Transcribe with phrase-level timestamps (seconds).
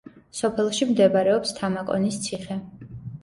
[0.37, 2.57] სოფელში მდებარეობს თამაკონის ციხე.